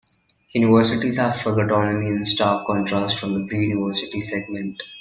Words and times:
Universities 0.55 1.17
have 1.17 1.37
full 1.39 1.59
autonomy, 1.59 2.07
in 2.07 2.25
stark 2.25 2.65
contrast 2.65 3.19
from 3.19 3.35
the 3.39 3.47
pre-university 3.47 4.19
segment. 4.19 4.81